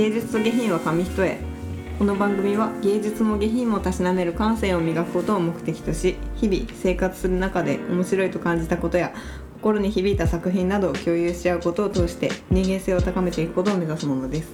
[0.00, 1.36] 芸術と下品は紙一重。
[1.98, 9.12] この番組は芸術も下品もたしなめる感性を磨くことを目的とし日々生活する中で面白いと感じたことや
[9.56, 14.48] 心に響いた作品などを共有し合うことを通して人間性を高めていくことを目指すものです。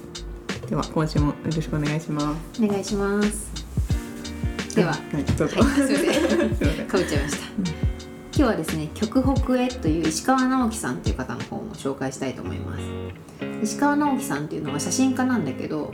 [0.69, 2.61] では今週もよろしくお願いします。
[2.61, 4.75] お願いします。
[4.75, 6.87] では、はい、どうぞ、はい、すいません。
[6.91, 13.26] かぶっちゃいました、今日はですね極北へという石川直樹さんという方の本を紹介したいと思います
[13.61, 15.91] 石川直樹さんっていうのは写真家なんだけど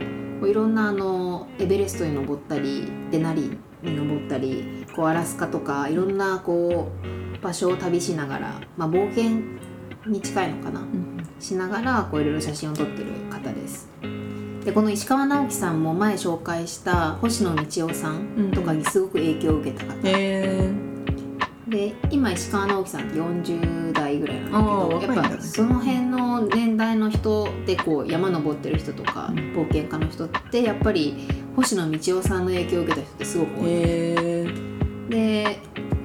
[0.48, 9.42] いろんなあのエベレストに登ったりデナリに登ったりこうアラスカとかいろんなこう場所を旅しながら、まあ、冒険
[10.06, 10.82] に近いのかな、
[11.40, 13.90] しながらこういろいろ写真を撮ってる方です。
[14.66, 20.72] でこの石川直樹さんも前紹介した星野道夫さんとかにすごく影響を受けた方、え
[21.74, 29.54] で今石川直樹さんって40代ぐらいなんだけどやっぱその辺の年代の人でこう山登ってる人とかうん。
[29.54, 35.60] 冒険家の人ってやっぱり星野道夫さんの影響を受けた人ってすごくー、多い、えー、で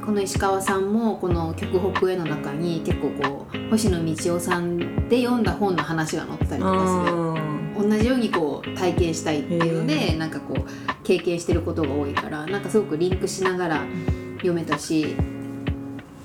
[0.04, 7.18] この石川さんもこの「極北へ」の中に結構こう星野道夫さんで読んだ本の話が載ってたりとかする。
[7.18, 13.82] あ同じようにこう体験したいっていうのでなんかこう経験してることが多いからなんかすごくリンクしながら
[14.38, 15.37] 読めたしー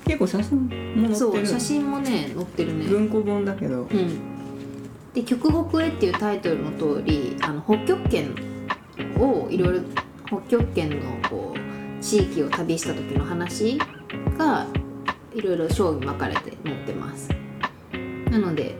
[0.04, 1.16] 結構写真も載ってる。
[1.16, 2.86] そう写真もね載ってるね。
[2.86, 3.82] 文庫本だけど。
[3.82, 4.34] うん。
[5.14, 8.34] で「極北へ」っていうタイトルの通りあの北極圏
[9.18, 9.80] をいろいろ
[10.26, 10.96] 北極圏の
[11.28, 13.78] こう地域を旅した時の話
[14.36, 14.66] が
[15.34, 17.30] いろいろ章に分かれて載ってます。
[18.30, 18.76] なので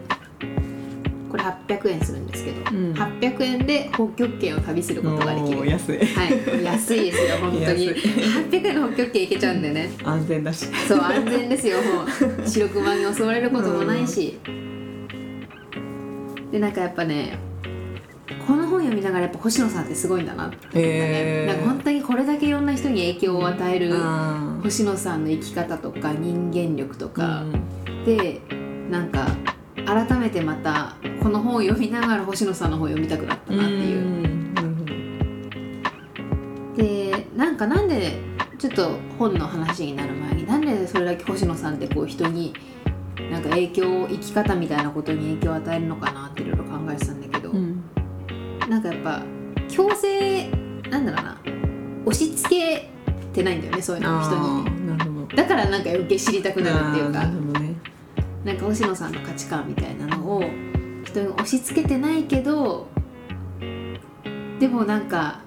[1.34, 2.92] これ800円するんですけど、うん。
[2.92, 5.66] 800円で北極圏を旅することができる。
[5.66, 5.98] 安い。
[5.98, 7.64] はい、安いですよ本当に。
[7.64, 7.88] 安い。
[7.88, 9.90] 800円の北極圏行けちゃうんでね。
[10.04, 10.66] 安全だし。
[10.86, 12.04] そう安全ですよも
[12.44, 12.48] う。
[12.48, 14.38] 白熊に襲われることもないし、
[16.52, 17.36] でなんかやっぱね
[18.46, 21.52] この本読みながらやっぱ星野さんってすごいんだなって思ったね、へー。
[21.52, 23.92] なんか本当にこれだけいろんな人に影響を与える
[24.62, 27.42] 星野さんの生き方とか人間力とか。
[27.42, 27.46] う
[27.90, 28.04] ん。
[28.04, 28.40] で
[28.88, 29.26] なんか
[29.86, 33.98] 改めてまたこの本を読みながら星野さんの本を読みたくなったなっていう。
[33.98, 34.54] うん。
[34.54, 34.74] なるほ
[36.74, 38.18] どでなんかなんで
[38.58, 42.54] ちょっと本の話になる前になんでそれだけ星野さんってこう人に
[43.30, 47.84] なんか影響生き方みたいなことに影響を与えるのかなっていろいろ考えてたんだけど、うん。
[48.68, 49.22] なんかやっぱ
[49.68, 50.50] 強制
[50.90, 51.38] なんだろうな。
[52.06, 52.90] 押し付け
[53.32, 57.24] てないんだよねそういうのを人あにだからなんか余計知りたくなるっていうか
[58.44, 60.42] なんか星野さんの価値観みたいなのを
[61.04, 62.88] 人に押し付けてないけど
[64.60, 65.40] でもなんか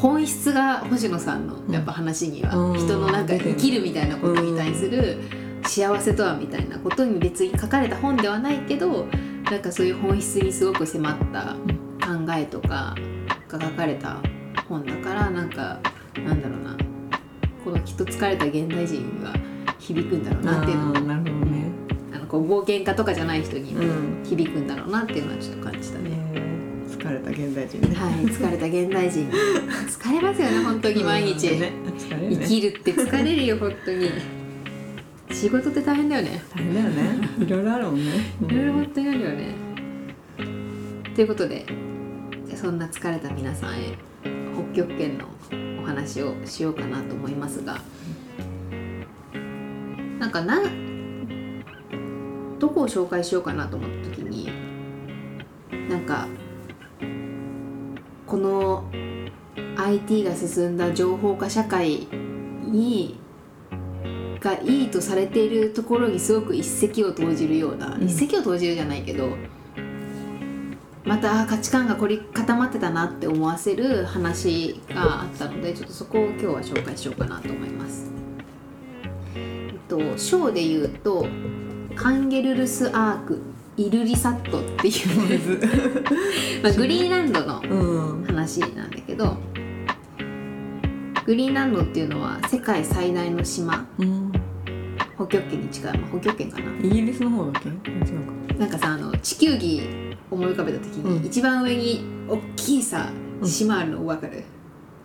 [0.00, 2.78] 本質が星野さんのやっぱ話には、うん。
[2.78, 5.18] 人のなんか生きるみたいなことに対する
[5.64, 9.06] 幸せとはみたいなことに別に書かれた本ではないけど
[9.50, 11.56] なんかそういう本質にすごく迫った
[12.06, 12.94] 考えとか
[13.48, 14.18] が書かれた
[14.68, 15.80] 本だからなんか
[16.24, 16.76] なんだろうな。
[17.64, 19.34] このきっと疲れた現代人には
[19.78, 20.94] 響くんだろうなっていうのを
[22.28, 23.74] こう冒険家とかじゃない人に
[24.24, 26.10] 響くんだろうなっていうのはちょっと感じたね。
[26.34, 26.58] えー
[26.88, 27.94] 疲れた現代人ね。
[27.94, 29.30] はい、疲れた現代人。
[29.86, 31.72] 疲れますよね本当に毎日、うんねね。
[32.32, 34.10] 生きるって疲れるよ本当に。
[35.30, 36.42] 仕事って大変だよね。
[36.54, 37.28] 大変だよね。
[37.38, 38.10] いろいろあるもんね。
[38.48, 39.68] いろいろ本当にあるよね。
[41.14, 41.66] ということで
[42.54, 43.98] そんな疲れた皆さんへ
[44.72, 45.24] 北極圏の
[45.82, 47.80] お話をしようかなと思いますが
[50.20, 50.60] なんかな
[52.58, 54.50] どこを紹介しようかなと思った時に
[55.88, 56.28] なんか
[58.26, 58.84] この
[59.76, 62.06] IT が進んだ情報化社会
[62.66, 63.18] に
[64.40, 69.36] がいいとされているところにすごく一石を投じるような、うん一石を投じるじゃないけど
[71.04, 78.10] また価値観が凝り固まってたなって思わせる話があったのでちょっとそこを今日は紹介しようかなと思います。
[79.34, 81.26] えっと章で言うと
[81.98, 83.42] カンゲルルスアーク
[83.76, 84.92] イルリサットってい
[85.56, 85.60] う、
[86.62, 88.24] まあ、グリーンランドのうん。
[88.24, 89.36] 話なんだけど
[91.26, 93.86] グリーンランドっていうのは世界最大の島。
[93.98, 94.32] うん
[95.16, 96.64] 北極圏に近い、まあ、北極圏かな。
[96.80, 97.68] イギリスの方だっけ？
[97.68, 97.74] 違う
[98.54, 98.54] か。
[98.60, 99.82] なんかさあの地球儀
[100.30, 101.26] 思い浮かべた時に、うん。
[101.26, 103.48] 一番上に大きいさうん。
[103.48, 104.44] 島あるの分かる、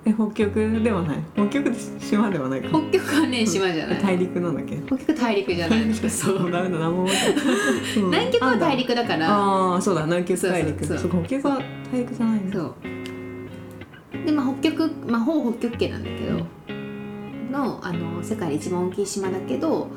[0.05, 0.53] え北極
[0.83, 1.17] ではない。
[1.33, 2.67] 北極で島ではないか。
[2.69, 4.75] 北極はね島じゃない、大陸なんだっけ。
[4.85, 5.85] 北極大陸じゃない。
[5.85, 8.03] の そうダメだ何も覚えてない。
[8.03, 9.29] う ん南極は大陸だから。
[9.29, 10.85] ああそうだ南極大陸。
[10.85, 11.61] そう北極は
[11.91, 12.73] 大陸じゃないそう。
[14.25, 16.45] でまあ北極まあほぼ北極圏なんだけど、
[17.51, 19.87] のあの世界で一番大きい島だけど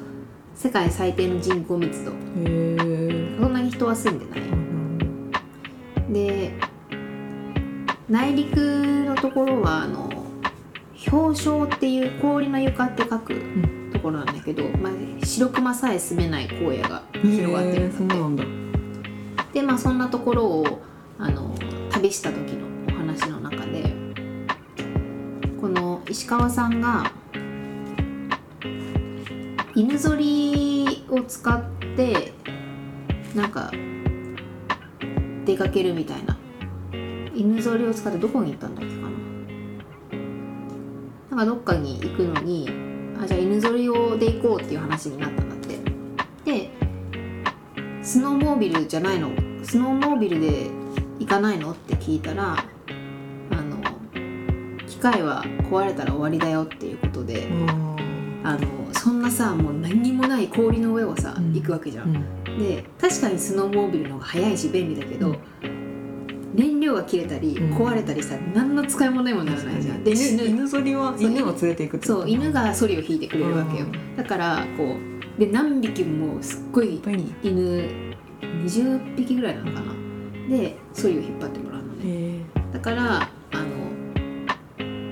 [0.55, 2.13] 世界最低の人口密度。
[2.13, 2.15] へ
[2.45, 4.41] えそんなに人は住んでない。
[6.13, 6.55] で
[8.09, 8.57] 内陸
[9.05, 10.09] のところはあの
[11.11, 13.87] 氷床っていう氷の床って書くん。
[13.97, 14.93] ところなんだけど、まあ、
[15.25, 19.61] 白熊さえ住めない荒野が広がってるんだって。
[19.61, 20.83] でまあそんなところを
[21.19, 21.55] あの
[21.91, 23.95] 旅した時のお話の中で
[25.61, 27.11] この石川さんが
[29.75, 31.63] 犬ぞりを使っ
[31.97, 32.35] て
[33.35, 33.71] なんか
[35.47, 36.36] 出かけるみたいな
[37.37, 39.11] 犬ぞりを使ってどこに行ったんだっけかな。
[41.37, 42.69] なんかどっかに行くのに
[43.23, 45.79] あじゃあ犬ぞりをで行こうっていう話になったんだって。
[46.45, 46.71] で
[48.03, 49.31] スノーモービルじゃないの？
[49.63, 50.71] スノーモービルで
[51.19, 51.73] 行かないの？
[51.73, 52.65] って聞いたらあ
[53.55, 53.83] の
[54.87, 57.49] 機械は壊れたら終わりだよっていうことで
[58.45, 61.53] あのそんなさもう何にもない氷の上をさ、うん。
[61.53, 62.13] 行くわけじゃ、うん。
[62.13, 65.37] んで確かにスノーモービルの方が早いし便利だけど、うん。
[65.63, 65.76] 燃
[66.87, 67.77] 料が切れたりうん。
[67.77, 73.87] 壊れたりしたら何の使い物にもならないじゃん、で犬ぞりはそう犬を連れていくってそう犬がソリを引いてくれるわけよ。
[73.87, 74.17] うん。
[74.17, 77.01] だからこうで何匹もすっごい
[77.43, 79.93] 犬20匹ぐらいなのかな。
[80.49, 82.03] でソリを引っ張ってもらうのね。
[82.05, 82.41] へ
[82.73, 83.23] だから
[83.53, 83.87] あの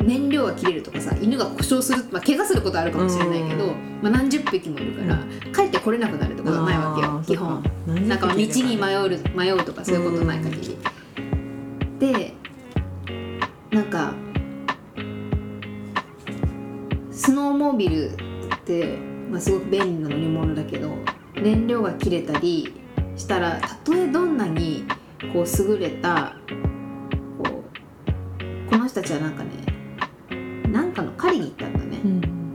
[0.04, 4.00] 燃料が切れるとかさ犬が故障する、まあ、怪我することあるかもしれないけど、うん。
[4.02, 5.18] まあ、何十匹もいるから、
[5.54, 7.62] 帰ってこれなくなるってことはないわけよ基本。
[7.86, 10.76] なんかまあ道に迷う迷うとかそういうことない限り、
[11.98, 12.34] で
[13.70, 14.14] なんか
[17.10, 18.16] スノーモービルっ
[18.64, 18.98] て、
[19.30, 20.90] まあ、すごく便利な乗り物だけど
[21.34, 22.74] 燃料が切れたり
[23.16, 24.84] したらたとえどんなに
[25.32, 26.36] こう優れた
[27.42, 27.64] こ
[28.68, 29.50] うこの人たちはなんかね
[30.68, 32.52] なんかの狩りに行ったんだね、うん。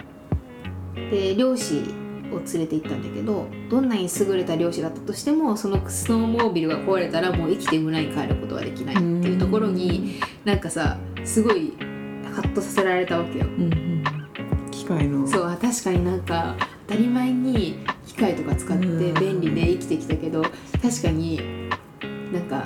[1.10, 1.84] で漁師
[2.32, 11.74] を連れて行ったんだけどどんなに優れた漁師だったとしてもそのスノーモービルが壊れたらもう生きて村に帰ることはできないっていうところになんかさすごい
[12.34, 13.46] ハッとさせられたわけよ。
[13.46, 14.04] うんうん
[14.72, 15.28] 機械の。
[15.28, 16.56] そうあ確かになんか
[16.88, 19.14] 当たり前に機械とか使ってうん。
[19.14, 20.44] 便利で生きてきたけど
[20.82, 21.70] 確かに
[22.32, 22.64] なんか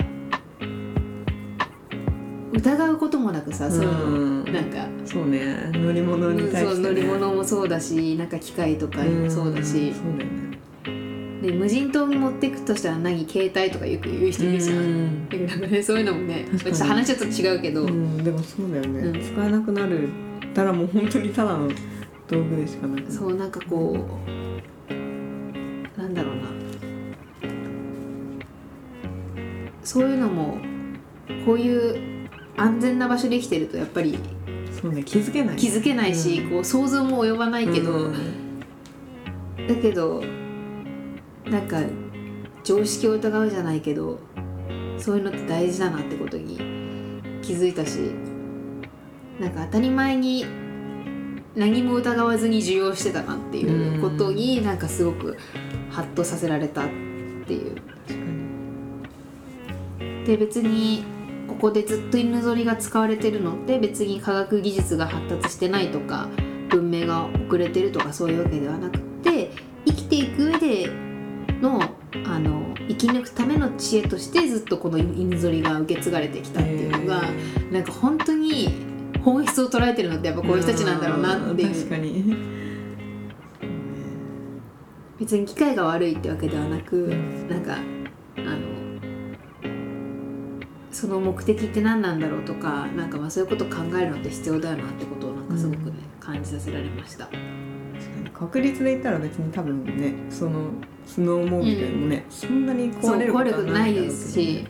[2.63, 4.45] 疑うこともなくさそのうん。
[4.45, 4.87] なんか。
[5.05, 5.69] そうね。
[5.73, 9.89] 乗り物に対して、ね、乗り物もそうだしなんか機械とかもそうだし。
[9.89, 10.53] んそうだよね。
[11.41, 15.27] で無人島に持ってくとしたら何携帯とかよく言う人いるじゃん。
[15.29, 19.21] かねそういうのもねちょっと話ちょっと違うけど、うん、でもそうだよね、うん。
[19.21, 20.07] 使えなくなる。
[20.53, 21.67] たらもう本当にただの
[22.29, 23.11] 道具でしかなく。
[23.11, 24.07] そうなんかこ
[24.89, 26.43] うなんだろうな。
[29.83, 30.57] そういうのも
[31.45, 32.12] こういう
[32.55, 34.17] 安全な場所で生きてるとやっぱり
[34.71, 35.55] そうね気づけない。
[35.55, 36.49] 気づけないし、うん。
[36.49, 38.59] こう想像も及ばないけど、うん。
[39.67, 40.23] だけど
[41.45, 41.79] なんか
[42.63, 44.19] 常識を疑うじゃないけど
[44.97, 46.57] そういうのって大事だなってことに
[47.41, 48.11] 気づいたし
[49.39, 50.45] なんか当たり前に
[51.55, 55.37] 何も疑わずに受容してたなっていうことになんかすごく
[55.89, 56.87] ハッとさせられたっ
[57.45, 57.75] ていう。
[60.25, 61.03] で別に
[61.53, 66.27] ここでずっと犬ぞりが使われてるのって別に科学技術が発達してないとか
[66.69, 69.51] 文明が遅れてるとかそういうわけではなくて
[69.85, 70.89] 生きていく上で
[71.61, 71.81] の
[72.25, 77.23] あの生き抜くための知恵としてずっとこの犬ぞりが受け継がれてきたっていうのが、
[77.71, 78.69] なんか本当に
[79.23, 81.73] 本質を捉えてるのってやっぱこういう人たちなんだろうなっていう。
[81.73, 82.35] 確かに。
[85.19, 87.77] 別に機械が悪いってわけではなく、んなんか
[91.03, 97.25] その目的って何なんだろうとかなんかまあそういうことを考えるのって必要だよなってことをなんかすごくね、感じさせられました。
[97.25, 97.41] 確か
[98.23, 100.69] に確率で言ったら別に多分ねその
[101.05, 104.65] スノーモービルもね、そんなに壊れることはないですし。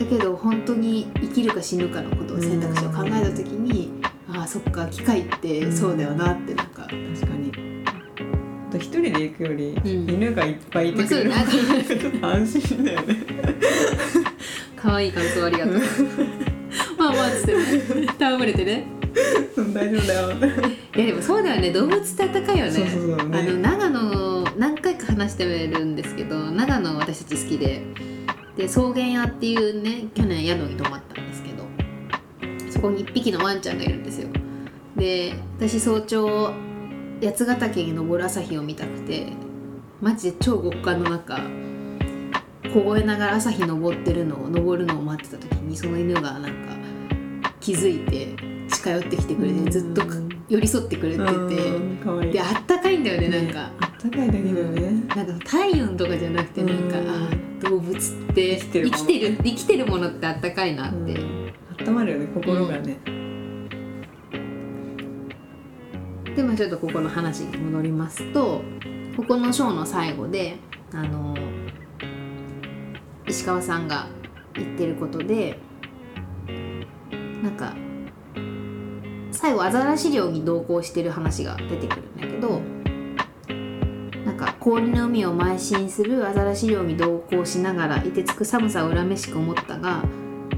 [0.00, 3.92] だけど本当に生きるか死ぬかのことを選択肢を考えた時に、
[4.28, 7.52] ああそっか機械ってそうだよなってなんか、確かに。
[8.74, 10.10] 一人で行くより、うん。
[10.10, 11.30] 犬がいっぱいいてくれる
[12.20, 13.41] まあ安心だよね
[14.76, 15.74] 可愛い感想ありがとう。
[16.98, 18.86] まあまあつってね戯れてね。
[19.74, 20.30] 大丈夫だよ。
[20.96, 21.70] いやでもそうだよね。
[21.70, 22.70] 動物って温かいよね。
[22.70, 23.28] そうそうそう。
[23.28, 27.82] ねあの長野何回か話してるんですけど長野私たち好きで。
[28.56, 31.64] で草原屋っていうね去年宿に泊まったんですけど
[32.70, 34.28] そこに1匹のワンちゃんがいるんですよ。
[34.96, 36.52] で私早朝
[37.22, 39.28] 八ヶ岳に登る朝日を見たくて
[40.00, 41.40] マジで超極寒の中
[42.72, 46.50] 凍えながら朝日登ってるのを登るのを待ってた時にその犬がなんか
[47.60, 48.34] 気づいて
[48.68, 50.14] 近寄ってきてくれてずっとか
[50.48, 52.32] 寄り添ってくれてて。
[52.32, 53.70] であったかいんだよねなんか。
[53.80, 55.04] あったかいだけだよね。
[55.14, 57.08] なんか体温とかじゃなくてなんか、うん。
[57.08, 61.42] あー動物ってで生きてる生きてるものってあったかいなって、うん
[61.80, 62.98] 温まるよね心がね、
[66.36, 68.62] でまあちょっとここの話に戻りますと
[69.16, 70.58] ここのショーの最後で
[70.92, 71.34] あの
[73.26, 74.06] 石川さんが
[74.54, 75.58] 言ってることで
[77.42, 77.74] なんか
[79.30, 82.60] 最後アザラシ漁に同行してる話が出てくるんだけど
[84.24, 90.04] なんか氷の海を邁進するアザラシ漁に同行しながら凍てつく寒さを恨めしく思ったが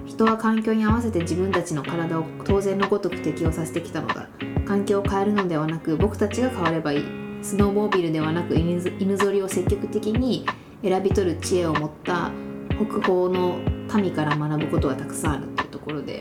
[0.07, 4.29] 人は環境に合わせて自分たちの体を当然のごとく適応させてきたのだ。
[4.67, 7.05] 環境を変えるのではなく僕たちが変わればいい。
[7.43, 8.81] スノーモービルではなく犬
[9.17, 10.47] ぞりを積極的に
[10.83, 12.31] 選び取る知恵を持った
[12.87, 13.59] 北方の
[13.95, 16.21] 民から学ぶことがたくさんあるっていうところで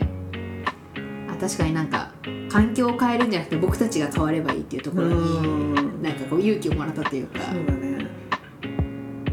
[1.28, 2.12] あ確かになんか
[2.50, 6.02] 環境を変えるんじゃなくて僕たちが変わればいいっていうところにうん。
[6.02, 8.06] なんかこう勇気をもらったというかそうだね。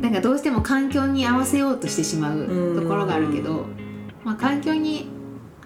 [0.01, 3.67] なんかどうしても環境に合わせようとしてしまうところがあるけど、
[4.23, 5.09] まあ、環境に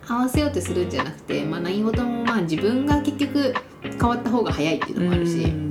[0.05, 5.64] 合わせようとするんじゃなくて、まあ、何事もまあ自分が結局変わった方が早いっていうのもあるし、うん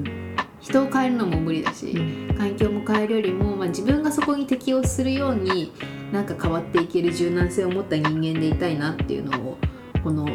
[0.64, 1.94] 人を変えるのも無理だし、
[2.38, 5.70] 環境も変えるよりも、まあ、自分がそこに適応するように
[6.10, 9.58] なんか変わっていける柔軟性を持った人間でいたいなっていうのを
[10.02, 10.26] この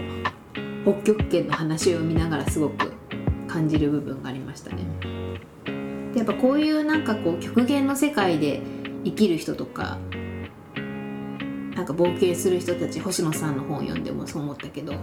[0.84, 2.94] 北極圏の話を見ながらすごく
[3.48, 4.84] 感じる部分がありましたね。
[6.14, 8.62] でやっぱこういうなんかこう極限の世界で
[9.04, 9.98] 生きる人とか
[11.80, 14.98] なんか冒険する人たち星野さんの本を読んでもそう思ったけどあ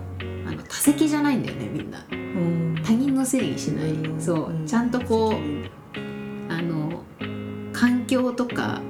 [0.52, 2.06] の多席じゃないんだよねみんな。
[2.10, 2.82] うん。
[2.84, 4.20] 他人のせいにしない、うん。
[4.20, 4.66] そう、ん。
[4.66, 7.02] ちゃんとこうあの
[7.72, 8.82] 環境とか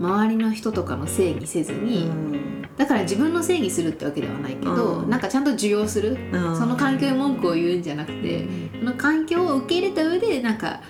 [0.00, 2.68] 周りの人とかのせいにせずに、うん。
[2.76, 5.08] だから自分のせいにするってわけではないけど、うん。
[5.08, 6.56] なんかちゃんと受容する、うん。
[6.56, 8.48] その環境に文句を言うんじゃなくて、
[8.80, 10.80] その環境を受け入れた上でなんか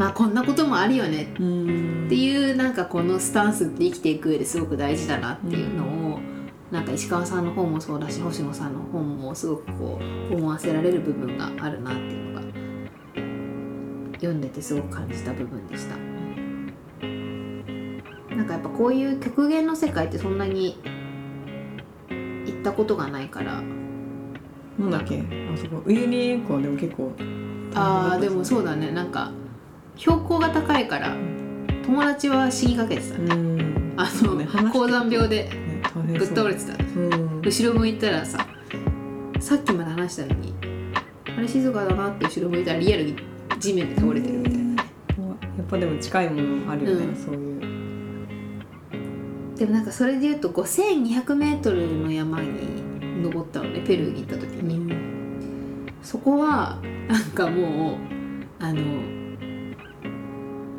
[0.00, 1.34] まあこんなこともあるよね。
[1.38, 6.20] うんっていうなんかこのスタンスって生きていく上ですごく大事だなっていうのを、
[6.70, 12.46] なんか石川さんの本もそうだし星野さんの本もすごくこう思わせられる部分があるなっていうのが
[14.14, 15.96] 読んでてすごく感じた部分でした。
[18.34, 20.78] なんかやっぱこういう極限の世界ってそんなに
[22.08, 23.62] 行ったことがないから。
[24.78, 25.18] なんだっけ？
[25.20, 25.82] あそこ。
[25.84, 27.12] ウユニ塩湖でも結構
[27.74, 28.92] あーでもそうだね。
[28.92, 29.32] なんか
[30.00, 31.14] 標高が高いから
[31.84, 33.34] 友達は死にかけてたね。
[33.34, 33.94] うん。
[33.98, 35.50] あの、高山病で
[35.94, 36.72] ぶっ倒れてた。
[36.72, 37.42] うん。
[37.42, 38.46] 後ろ向いたらさ
[39.38, 40.54] さっきまで話したのに
[41.36, 43.16] あれ静かだなって後ろ向いたらリアルに
[43.58, 44.76] 地面で倒れてるみたいなね。
[45.58, 47.14] やっぱでも近いものあるよね、うん。
[47.14, 47.60] そういう。
[49.58, 54.94] でもなんかそれで言うと 5200m の山に登ったのねペルーに行った時に、
[56.02, 57.96] そこはなんかもう
[58.58, 59.19] あの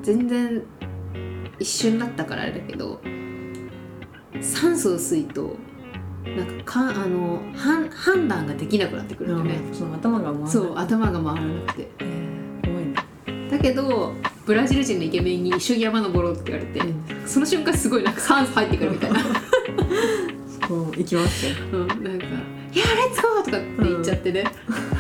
[0.02, 0.62] 全然
[1.60, 3.00] 一瞬だったからあれだけど
[4.42, 5.56] 酸素薄いと
[6.26, 11.90] なんかかあの判判断ができなくなってくるよね、うんそう頭が回らそう頭が回らなくて。
[12.00, 12.96] えー怖いね
[13.50, 14.14] だけど
[14.46, 16.82] ブラジル人のイケメンに一緒に山登ろうって言われて、
[17.28, 19.20] その瞬間すごいなんか酸素入ってくるみたいな。
[20.68, 21.46] そう行きます？
[21.48, 22.26] ようん、なんか
[22.74, 24.91] 「いやレッツゴー!」とかって言っちゃってね、急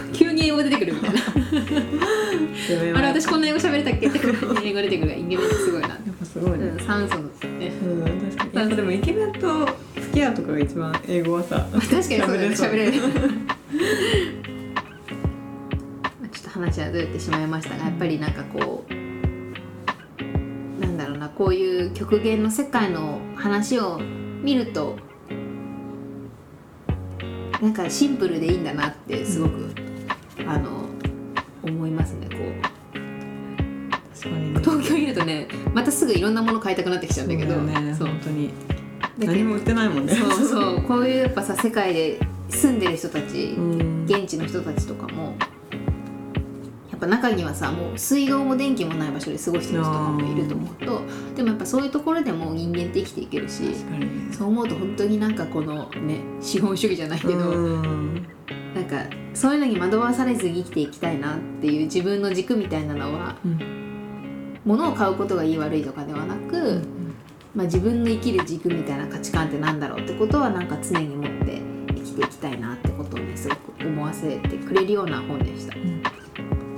[0.42, 1.22] に英語出てくるみたいな
[2.98, 4.20] 「あれ私こんな英語喋れたっけ?」って
[4.64, 6.66] 英語出てくるイケメンってすごいな、やっぱすごいね。
[6.66, 7.24] うん、酸素の
[7.60, 7.72] ね。
[7.84, 8.04] うん、
[8.40, 12.48] 確かでもイケメンと付き合うとかが一番英語はさ確かにそうだね。
[12.48, 12.94] 喋喋れれる
[16.32, 18.94] ちょっと話はずれてしまいましたがやっぱりなんかこう
[20.82, 24.98] なんだろうなこういう極限の世界の話を見ると
[27.62, 29.70] なんかシンプルでいいんだなってすごく、
[36.14, 37.54] ぐいろんんなもの買いたくなってきちゃうんだけど。
[37.54, 37.96] そうね。
[37.98, 38.08] そう。
[38.08, 38.50] 本当に。
[39.18, 40.14] 何も売ってないもんね。
[40.14, 40.82] そうそう。
[40.88, 44.06] こういうやっぱさ世界で住んでる人たち、うん。
[44.06, 45.36] 現地の人たちとかも
[46.92, 51.02] やっぱ中にはさもう水道も電気もない場所で過ごしてる人とかもいると思うと
[51.36, 53.76] でもやっぱそういうところでも人間って生きていけるしね。
[54.32, 58.28] そう思うと本当になんかこのね資本主義じゃないけど、うん。
[58.76, 59.04] なんか
[59.34, 63.81] そういうのに惑わされずに生きていきたいなっていう自分の軸みたいなのはうん
[64.66, 66.82] 物を買うことがいい悪いとかではなく、
[67.56, 75.76] まあ、自分の生きる軸みたいな価値観ってなんだろうってことはなんか常に持って生きていきたいなってことをねすごく思わせてくれるような本でした。
[75.76, 76.02] ん。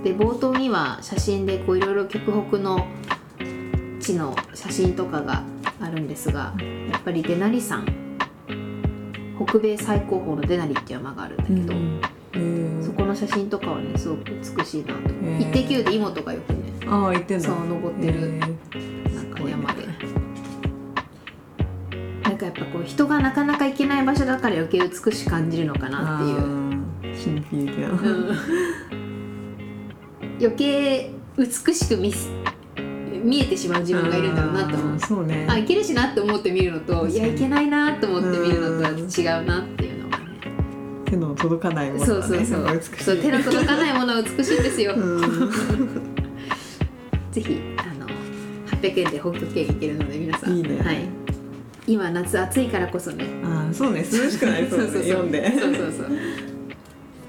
[0.03, 2.87] で冒頭には写真でこういろいろ極北の
[3.99, 5.43] 地の写真とかが
[5.79, 6.53] あるんですが
[6.89, 7.85] やっぱりデナリ山。
[9.45, 11.73] 北米最高峰のデナリっていう山があるんだけど、
[12.85, 15.41] そこの写真とかはねすごく美しいなと「へー。
[15.41, 17.45] イッテ Q!」で妹がよくねああ言ってんだ。
[17.45, 18.39] そう登ってる。
[18.39, 18.49] なん
[19.31, 19.87] か山で。
[22.23, 26.39] なんかやっぱこう人がなかなか行けない場所だから余計美しく感じるのかなっていう、
[27.15, 28.37] 神秘的な、うん
[30.39, 32.29] 余計美しく見す
[33.23, 34.99] 見えてしまう自分がいるんだろうなと思う。
[34.99, 35.47] そうね。
[35.49, 40.25] あいけるしなって思って見るのといやいけないなと思って見るのとはうん違うなっていうのがね。
[41.05, 42.65] 手の届かないものがねそうそうそう。
[42.77, 43.03] 美しい。
[43.03, 46.15] そう手の届かないものは美しいんですよ、うん
[47.33, 48.05] ぜひあの
[48.79, 50.55] 800円で北極圏行けるので皆さん。
[50.55, 50.77] いいね。
[50.83, 50.97] はい、
[51.87, 53.25] 今夏暑いからこそね。
[53.43, 54.01] あーそうね。
[54.01, 55.51] 涼しくなりそうだね 読んで。
[55.51, 56.07] そうそうそう。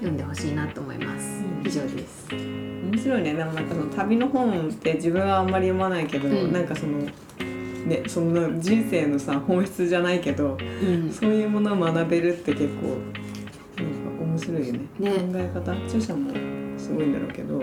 [0.01, 1.67] 読んでほしいなと思います、うん。
[1.67, 2.27] 以上です。
[2.31, 3.33] 面白いね。
[3.33, 6.53] でもなんかその旅の本って自分はあんまり読まないけど、うん。
[6.53, 11.11] なんかそのねその人生のさ本質じゃないけどうん。
[11.11, 12.89] そういうものを学べるって結構
[13.81, 14.79] なんか面白いよね。
[14.99, 15.09] ね。
[15.09, 16.29] 考え方著者も
[16.77, 17.59] すごいんだろうけど、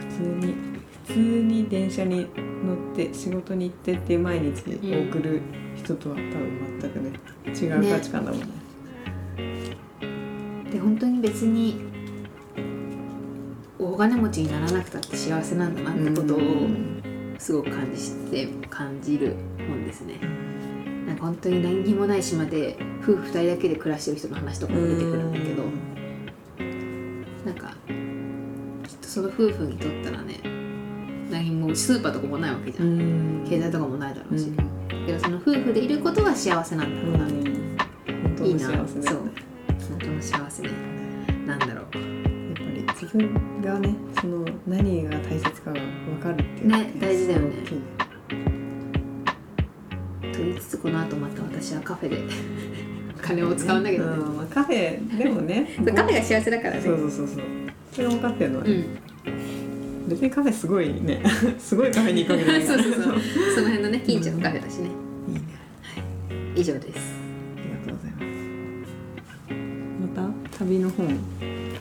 [0.00, 0.54] 普通に
[1.06, 2.26] 普通に電車に
[2.64, 4.62] 乗って仕事に行ってっていう毎日
[4.94, 5.42] を送る
[5.76, 7.10] 人とは多分全くね
[7.46, 8.46] 違う価値観だもんね。
[10.70, 11.80] で本当に別に
[13.78, 17.00] 大金持ちにならなくたって幸せなんだなってことをうん。
[17.40, 19.34] すごく感じて感じる
[19.66, 20.20] 本ですね。
[21.06, 25.62] なんか本当に何にもない島で夫婦2人だけで暮らしてる人の話とかも出てくるんだけど
[29.10, 30.38] その夫婦にとったらね
[31.28, 32.90] 何もスーパーとかもないわけじゃん、う
[33.42, 33.44] ん。
[33.48, 34.56] 経済とかもないだろうし、うん。
[35.04, 38.76] けどその夫婦でいることは幸せなんだろうな、本当のいいなそう。
[38.76, 40.68] 本当の幸せね
[41.44, 41.76] なんだろう。
[41.76, 47.64] やっぱり自分がねその何が大切かが分かるっていうね大事だよね。
[50.20, 52.32] と言いつつこの後また私はカフェで
[53.20, 55.68] 金を使うんだけどね、うんまあカフェでもね。
[55.94, 56.80] カフェが幸せだからね。
[56.82, 57.38] そうそうそうそう。
[57.92, 58.58] それも分かってるの。
[58.60, 58.70] はね、
[59.26, 59.30] う
[60.06, 60.08] ん。
[60.08, 61.22] 別にカフェすごいね。
[61.58, 62.62] すごいカフェに行くわけじゃない。
[62.66, 63.02] そうそうそう。
[63.02, 64.88] その辺のね近所のカフェだしね、
[65.28, 65.40] いいね。
[66.56, 66.88] 以上です。
[67.56, 68.34] ありがとうございま
[70.16, 70.16] す。
[70.16, 71.18] また旅の本。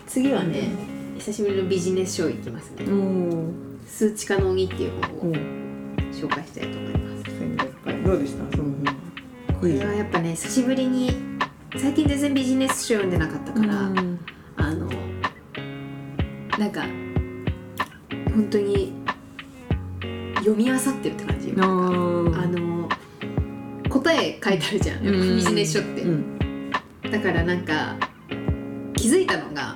[0.07, 0.69] 次はね
[1.17, 2.85] 久しぶりのビジネス書行きますね。
[2.91, 3.53] おお
[3.87, 5.35] 数値化の鬼っていう本をお
[6.13, 8.05] 紹介したいと思います。
[8.05, 8.57] どうでした？
[8.57, 8.83] その本。
[8.85, 8.95] は
[9.59, 11.11] これはやっぱね久しぶりに
[11.77, 14.19] 最近全然ビジネス書読んでなかったから、うん。
[14.57, 14.89] あの
[16.57, 16.81] なんか
[18.33, 18.91] 本当に
[20.39, 22.89] 読み漁ってるって感じあの
[23.87, 26.71] 答え書いてあるじゃんやっぱビジネス書って、うん。
[27.11, 27.95] だからなんか
[28.95, 29.75] 気づいたのが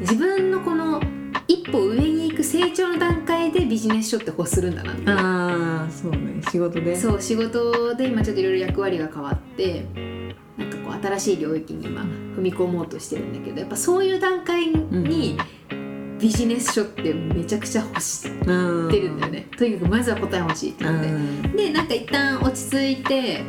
[0.00, 1.00] 自分のこの
[1.46, 6.40] 一歩上に行く成長の段階でビジネス書って欲するんだなってああそうね。
[6.50, 6.96] 仕事で。
[6.96, 9.84] そう仕事で今ちょっといろいろ役割が変わって
[11.02, 15.38] 新しい領域に今踏み込もうとしてるんだけどやっぱそういう段階に
[16.18, 19.48] ビジネス書ってめちゃくちゃ欲してうんるんだよね。
[19.56, 21.56] とにかくまずは答え欲しいってうなってん。
[21.56, 23.42] でなんか一旦落ち着いて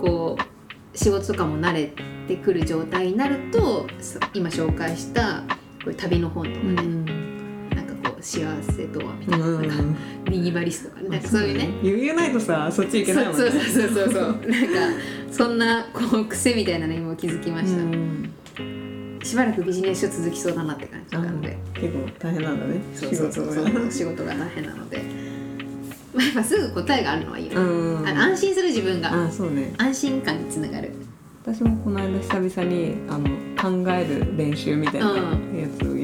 [0.00, 1.92] こう仕事とかも慣れ
[2.26, 5.44] てくる状態になるとそ今紹介した
[5.84, 7.25] こういう旅の本とかね、なん
[8.26, 9.68] 幸せとはみたいな,、うん。
[9.68, 11.08] なんかミニマリストとかね。
[11.10, 11.68] なんかそういうね。
[11.82, 13.38] 余裕ないとさそっち行けないもんね。
[13.38, 14.22] そうそうそうそうそう。
[14.22, 14.42] なんか
[15.30, 18.32] そんなこう癖みたいなのにも気づきました、うん。
[19.22, 21.56] しばらくビジネス書続きそうだなって感じなので。
[21.74, 22.80] 結構大変なんだね。
[22.94, 25.02] そうそうそう仕事がそう仕事が大変なので。
[26.14, 29.26] まあやっぱすぐ答えがあるのはいいよね、うんあの安心する自分が。
[29.26, 29.72] あそうね。
[29.78, 30.92] 安心感につながる。
[31.44, 35.96] 私もこの間久々にあの考える練習みたいなやつを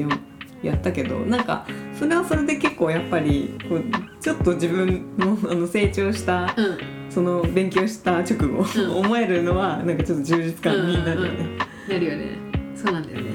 [0.65, 3.83] やったけどなんかそれはそれで結構やっぱりこう
[4.19, 6.77] ちょっと自分のあの成長したうん。
[7.09, 9.05] その勉強した直後、うん。
[9.05, 12.37] 思えるのはなんかちょっと充実感になるよね、なるよね。
[12.75, 13.29] そうなんだよね。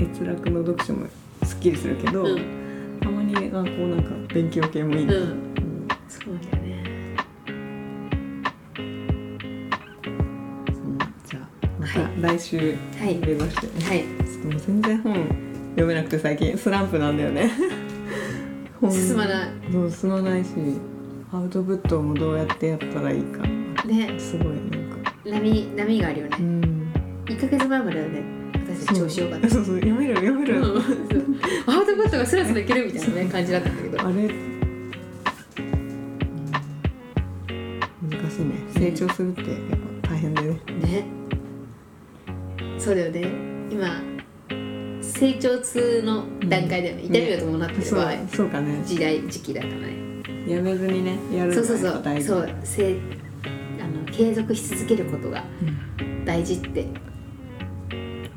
[0.00, 1.06] 閲楽の読書も
[1.44, 2.98] すっきりするけど、うん。
[3.00, 5.20] たまにあこうなんか勉強系もいいな、うん。
[5.20, 5.88] うん。
[6.08, 7.16] そうなんだよね。
[10.66, 10.76] そう。
[11.24, 12.64] じゃあまたは来週は
[13.08, 13.14] い。
[13.18, 14.00] 目指して、はい。
[14.00, 17.50] ちょっともう全然本読めなくて最近スランプなんだよね。
[18.80, 19.48] 本 進まない。
[19.72, 20.50] そう進まないし
[21.32, 23.42] アウトプットもどうやってやったらいいか。
[23.86, 24.18] ね。
[24.18, 25.14] すごいなんか。
[25.24, 26.36] 波波があるよね。
[26.40, 26.92] うん。
[27.26, 28.22] 1ヶ月前まではね
[28.76, 29.48] 私調子よかった。
[29.48, 30.82] そうそう読める読める、うん
[31.66, 34.00] アウトプットがスラスラいけるみたいなね感じだったんだけど。
[34.06, 34.90] あれ、うん。
[38.10, 38.54] 難しいね。
[38.74, 39.50] 成長するってやっ
[40.02, 40.48] ぱ大変でね。
[40.82, 41.04] ね。
[42.78, 43.24] そうだよね。
[43.70, 43.86] 今
[45.20, 48.82] 成長痛の段階だよね、痛みが伴ってる場合、そうかね。
[48.86, 49.92] 時代時期だからね。
[50.48, 52.22] やめずにねやるのそうそうそう。
[52.22, 52.48] そう。
[52.64, 52.96] せ
[53.82, 55.44] あの継続し続けることが
[56.24, 56.86] 大事って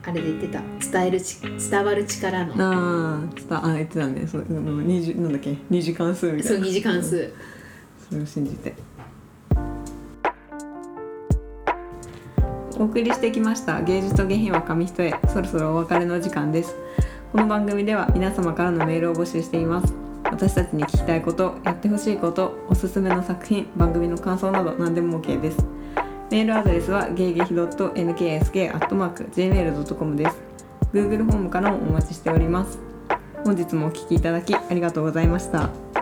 [0.05, 0.61] あれで言ってた。
[0.91, 2.53] 伝えるち伝わる力の。
[2.57, 4.27] ああ、あ言ってたね。
[4.27, 6.57] そう、なんだっけ、二次関数みたいな。
[6.57, 7.33] そう二次関数。
[8.09, 8.75] それを信じて
[12.77, 13.81] お送りしてきました。
[13.81, 15.13] 芸術と下品は紙一重。
[15.27, 16.75] そろそろお別れの時間です。
[17.31, 19.93] この番組では皆様からのメールを募集しています。
[20.23, 25.63] 私たちに聞きたいことやってほしいことおすすめの作品番組の感想など何でも OK です。
[26.31, 30.41] メールアドレスはゲイゲヒ .nksk.gmail.com です。
[30.93, 32.79] Google ホームからもお待ちしております。
[33.45, 35.92] 本日もお聴きいただきありがとうございました。